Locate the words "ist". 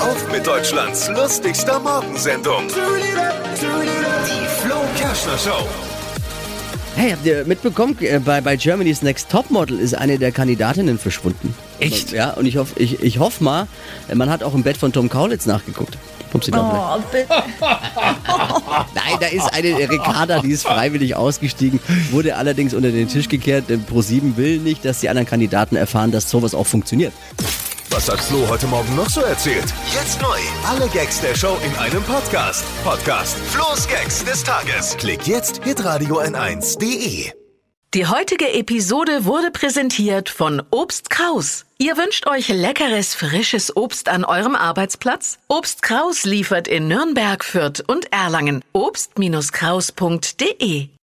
9.78-9.94, 19.26-19.52, 20.52-20.62